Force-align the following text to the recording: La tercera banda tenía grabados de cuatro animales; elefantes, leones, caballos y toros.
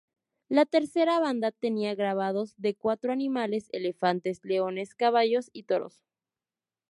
La 0.49 0.65
tercera 0.65 1.19
banda 1.19 1.51
tenía 1.51 1.93
grabados 1.93 2.55
de 2.57 2.73
cuatro 2.73 3.11
animales; 3.11 3.69
elefantes, 3.71 4.39
leones, 4.43 4.95
caballos 4.95 5.51
y 5.53 5.61
toros. 5.61 6.01